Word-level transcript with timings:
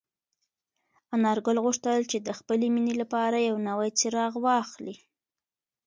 انارګل 1.15 1.57
غوښتل 1.65 2.01
چې 2.11 2.17
د 2.27 2.29
خپلې 2.39 2.67
مېنې 2.75 2.93
لپاره 3.01 3.37
یو 3.49 3.55
نوی 3.69 3.89
څراغ 3.99 4.33
واخلي. 4.47 4.95